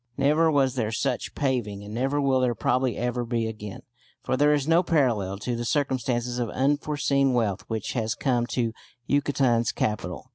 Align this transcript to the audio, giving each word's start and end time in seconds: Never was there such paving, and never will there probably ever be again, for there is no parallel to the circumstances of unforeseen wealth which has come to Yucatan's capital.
Never 0.17 0.49
was 0.49 0.73
there 0.73 0.91
such 0.91 1.35
paving, 1.35 1.83
and 1.83 1.93
never 1.93 2.19
will 2.19 2.39
there 2.39 2.55
probably 2.55 2.97
ever 2.97 3.23
be 3.23 3.45
again, 3.45 3.83
for 4.23 4.35
there 4.35 4.51
is 4.51 4.67
no 4.67 4.81
parallel 4.81 5.37
to 5.37 5.55
the 5.55 5.63
circumstances 5.63 6.39
of 6.39 6.49
unforeseen 6.49 7.33
wealth 7.33 7.63
which 7.67 7.93
has 7.93 8.15
come 8.15 8.47
to 8.47 8.73
Yucatan's 9.05 9.71
capital. 9.71 10.25